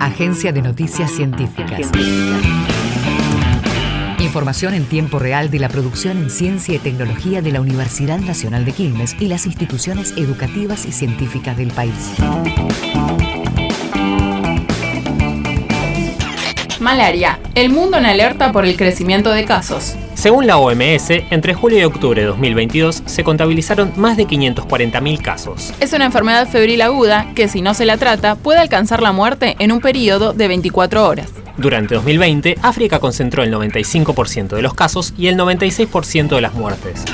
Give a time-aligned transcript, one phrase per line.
[0.00, 1.90] Agencia de Noticias Científicas.
[4.18, 8.64] Información en tiempo real de la producción en ciencia y tecnología de la Universidad Nacional
[8.64, 12.14] de Quilmes y las instituciones educativas y científicas del país.
[16.80, 17.38] Malaria.
[17.54, 19.96] El mundo en alerta por el crecimiento de casos.
[20.18, 25.72] Según la OMS, entre julio y octubre de 2022 se contabilizaron más de 540.000 casos.
[25.78, 29.54] Es una enfermedad febril aguda que, si no se la trata, puede alcanzar la muerte
[29.60, 31.30] en un periodo de 24 horas.
[31.56, 37.04] Durante 2020, África concentró el 95% de los casos y el 96% de las muertes.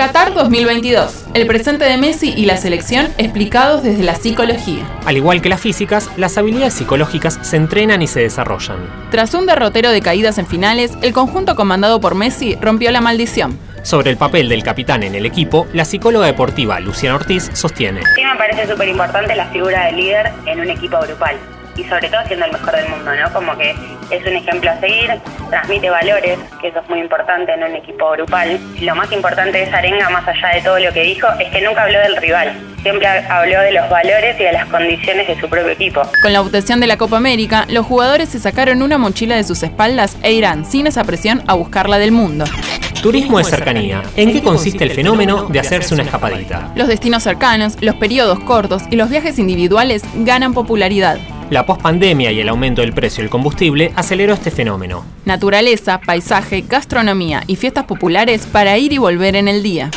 [0.00, 1.26] Qatar 2022.
[1.34, 4.82] El presente de Messi y la selección explicados desde la psicología.
[5.04, 8.78] Al igual que las físicas, las habilidades psicológicas se entrenan y se desarrollan.
[9.10, 13.58] Tras un derrotero de caídas en finales, el conjunto comandado por Messi rompió la maldición.
[13.82, 18.00] Sobre el papel del capitán en el equipo, la psicóloga deportiva Luciana Ortiz sostiene.
[18.14, 21.36] Sí, me parece súper importante la figura del líder en un equipo grupal
[21.80, 23.32] y sobre todo siendo el mejor del mundo, ¿no?
[23.32, 23.70] Como que
[24.10, 25.10] es un ejemplo a seguir,
[25.48, 28.58] transmite valores, que eso es muy importante en un equipo grupal.
[28.80, 31.62] Lo más importante de esa arenga, más allá de todo lo que dijo, es que
[31.62, 32.52] nunca habló del rival.
[32.82, 36.02] Siempre habló de los valores y de las condiciones de su propio equipo.
[36.22, 39.62] Con la obtención de la Copa América, los jugadores se sacaron una mochila de sus
[39.62, 42.44] espaldas e irán sin esa presión a buscarla del mundo.
[43.02, 44.02] Turismo de cercanía.
[44.16, 46.70] ¿En qué consiste el fenómeno de hacerse una escapadita?
[46.74, 51.18] Los destinos cercanos, los periodos cortos y los viajes individuales ganan popularidad.
[51.50, 55.04] La pospandemia y el aumento del precio del combustible aceleró este fenómeno.
[55.24, 59.90] Naturaleza, paisaje, gastronomía y fiestas populares para ir y volver en el día.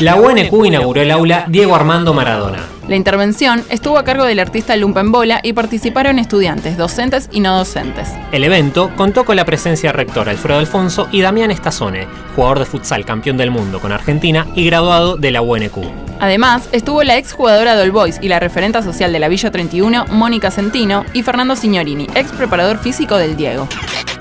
[0.00, 2.60] La UNQ inauguró el aula Diego Armando Maradona.
[2.88, 8.08] La intervención estuvo a cargo del artista Bola y participaron estudiantes, docentes y no docentes.
[8.32, 12.64] El evento contó con la presencia del rector Alfredo Alfonso y Damián Estazone, jugador de
[12.64, 16.03] futsal campeón del mundo con Argentina y graduado de la UNQ.
[16.20, 20.50] Además, estuvo la exjugadora del Boys y la referenta social de la Villa 31, Mónica
[20.50, 23.68] Centino, y Fernando Signorini, ex preparador físico del Diego.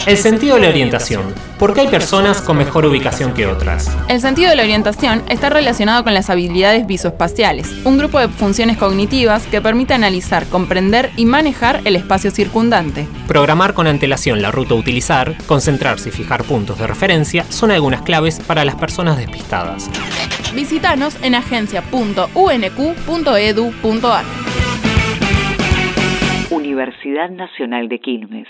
[0.06, 1.34] El sentido de la orientación.
[1.58, 3.90] ¿Por qué hay personas con mejor ubicación que otras?
[4.10, 8.76] El sentido de la orientación está relacionado con las habilidades visoespaciales, un grupo de funciones
[8.76, 13.08] cognitivas que permite analizar, comprender y manejar el espacio circundante.
[13.30, 18.02] Programar con antelación la ruta a utilizar, concentrarse y fijar puntos de referencia son algunas
[18.02, 19.90] claves para las personas despistadas.
[20.56, 24.26] Visítanos en agencia.unq.edu.ar.
[26.52, 28.48] Universidad Nacional de Quilmes.